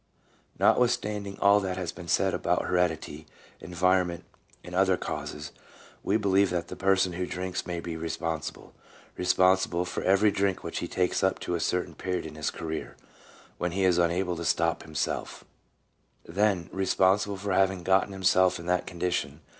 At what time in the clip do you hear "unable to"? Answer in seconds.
13.99-14.43